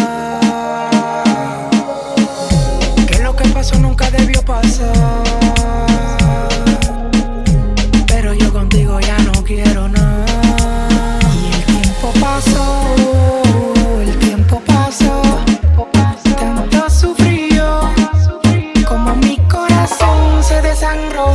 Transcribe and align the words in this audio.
Que 3.09 3.19
lo 3.19 3.34
que 3.34 3.48
pasó 3.48 3.77
nunca 3.80 4.09
debió 4.12 4.41
pasar. 4.45 4.95
Pero 8.07 8.34
yo 8.34 8.53
contigo 8.53 9.01
ya 9.01 9.19
no 9.19 9.33
quiero 9.43 9.89
nada. 9.89 11.19
Y 11.35 11.55
el 11.55 11.65
tiempo 11.65 12.12
pasó. 12.21 12.89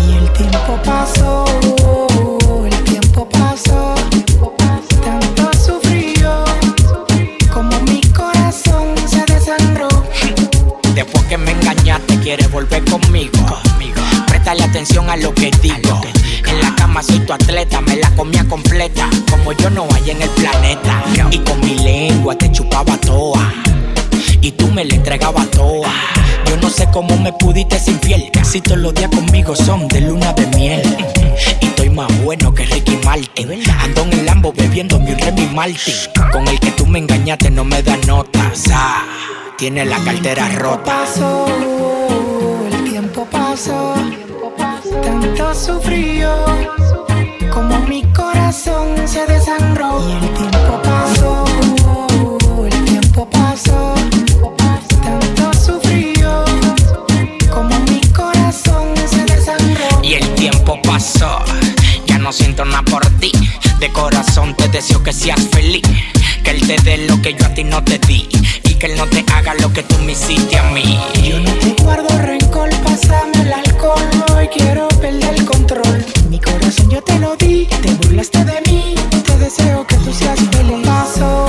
Y 0.02 0.16
el 0.16 0.23
quieres 12.24 12.50
volver 12.52 12.84
conmigo. 12.86 13.38
Préstale 14.28 14.64
atención 14.64 15.10
a 15.10 15.18
lo 15.18 15.34
que 15.34 15.52
digo. 15.62 16.02
En 16.48 16.62
la 16.62 16.74
cama 16.76 17.04
soy 17.04 17.20
tu 17.20 17.34
atleta, 17.34 17.82
me 17.82 17.98
la 17.98 18.10
comía 18.12 18.46
completa. 18.46 19.10
Como 19.30 19.52
yo 19.52 19.70
no 19.70 19.86
hay 19.94 20.12
en 20.12 20.22
el 20.22 20.30
planeta. 20.30 21.04
Y 21.32 21.40
con 21.40 21.60
mi 21.60 21.76
lengua 21.76 22.36
te 22.36 22.50
chupaba 22.52 22.98
toa. 22.98 23.52
Y 24.42 24.52
tú 24.52 24.72
me 24.72 24.86
la 24.86 24.96
entregabas 24.96 25.52
toa. 25.52 25.92
Yo 26.46 26.58
no 26.58 26.70
sé 26.70 26.88
cómo 26.94 27.18
me 27.18 27.34
pudiste 27.34 27.78
sin 27.78 28.00
fiel. 28.00 28.30
Casi 28.32 28.62
todos 28.62 28.80
los 28.80 28.94
días 28.94 29.10
conmigo 29.10 29.54
son 29.56 29.88
de 29.90 30.02
luna 30.02 30.32
de 30.34 30.48
miel. 30.58 30.82
Y 31.62 31.66
estoy 31.66 31.90
más 31.90 32.08
bueno 32.24 32.54
que 32.54 32.66
Ricky 32.66 32.98
Martin. 33.04 33.52
Ando 33.82 34.04
en 34.04 34.14
el 34.14 34.26
Lambo 34.26 34.54
bebiendo 34.54 34.98
mi 34.98 35.14
Remy 35.14 35.48
Martin. 35.48 35.94
Con 36.32 36.48
el 36.48 36.58
que 36.60 36.72
tú 36.72 36.88
me 36.88 37.00
engañaste 37.00 37.52
no 37.52 37.66
me 37.66 37.84
das 37.84 38.08
notas. 38.08 38.64
Tiene 39.58 39.86
la 39.86 39.98
cartera 40.00 40.50
rota. 40.58 41.04
pasó, 41.04 41.46
el 42.72 42.90
tiempo 42.90 43.26
pasó, 43.32 43.94
tanto 45.04 45.54
sufrió, 45.54 46.46
como 47.54 47.80
mi 47.82 48.04
corazón 48.14 49.08
se 49.08 49.26
desangró. 49.26 50.02
Y 50.10 50.14
el 50.14 50.34
tiempo 50.34 50.82
pasó, 50.84 51.46
el 52.66 52.86
tiempo 52.86 53.30
pasó, 53.30 53.94
tanto 55.04 55.54
sufrió, 55.54 56.44
como 57.52 57.80
mi 57.82 58.02
corazón 58.12 58.88
se 59.08 59.24
desangró. 59.24 60.02
Y 60.04 60.16
el 60.16 60.36
tiempo 60.36 60.80
pasó, 60.82 61.40
ya 62.06 62.18
no 62.18 62.32
siento 62.34 62.66
nada 62.66 62.84
por 62.84 63.06
ti. 63.20 63.32
De 63.80 63.92
corazón 63.92 64.56
te 64.56 64.68
deseo 64.68 65.02
que 65.04 65.14
seas 65.14 65.48
feliz. 65.52 65.84
Que 66.44 66.52
él 66.52 66.68
te 66.68 66.76
dé 66.84 67.08
lo 67.08 67.22
que 67.22 67.34
yo 67.34 67.46
a 67.46 67.54
ti 67.54 67.64
no 67.64 67.84
te 67.84 67.98
di. 68.00 68.33
Que 68.84 68.92
él 68.92 68.98
no 68.98 69.08
te 69.08 69.24
haga 69.32 69.54
lo 69.62 69.72
que 69.72 69.82
tú 69.82 69.98
me 70.00 70.12
hiciste 70.12 70.58
a 70.58 70.64
mí. 70.72 71.00
Yo 71.24 71.40
no 71.40 71.54
te 71.54 71.74
guardo 71.84 72.20
rencor, 72.20 72.70
pásame 72.84 73.32
el 73.44 73.54
alcohol. 73.54 74.10
Hoy 74.36 74.50
quiero 74.50 74.90
perder 74.90 75.36
el 75.36 75.46
control. 75.46 76.06
Mi 76.30 76.38
corazón 76.38 76.90
yo 76.90 77.02
te 77.02 77.18
lo 77.18 77.34
di, 77.38 77.66
te 77.82 77.94
burlaste 77.94 78.44
de 78.44 78.60
mí. 78.70 78.96
Te 79.26 79.38
deseo 79.38 79.88
que 79.88 79.96
tú 79.96 80.12
seas 80.12 80.38
feliz. 80.52 80.86
Pasó, 80.86 81.48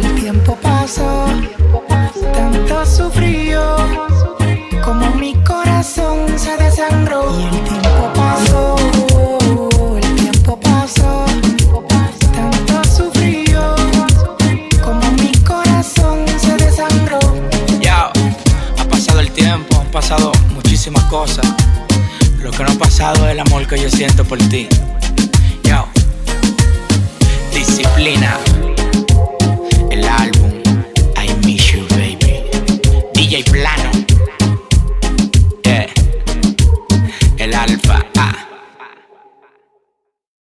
el 0.00 0.14
tiempo 0.20 0.56
pasó. 0.62 1.26
Tanto 2.32 2.86
sufrió, 2.86 3.76
como 4.84 5.10
mi 5.16 5.34
corazón 5.42 6.38
se 6.38 6.56
desangró. 6.58 7.24
Y 7.40 7.42
el 7.42 7.64
tiempo 7.64 8.12
pasó, 8.14 8.76
Lo 22.42 22.50
que 22.50 22.62
no 22.62 22.70
ha 22.70 22.74
pasado 22.74 23.24
es 23.24 23.32
el 23.32 23.40
amor 23.40 23.66
que 23.66 23.80
yo 23.80 23.88
siento 23.88 24.22
por 24.22 24.36
ti. 24.50 24.68
Yo, 25.62 25.88
disciplina, 27.54 28.38
el 29.90 30.06
álbum 30.06 30.52
I 31.16 31.46
Miss 31.46 31.72
You 31.72 31.86
Baby, 31.88 32.44
DJ 33.14 33.44
Plano, 33.44 33.90
eh. 35.62 35.86
el 37.38 37.54
alfa. 37.54 37.93